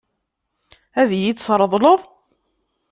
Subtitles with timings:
[1.01, 1.99] Ad iyi-tt-tṛeḍleḍ?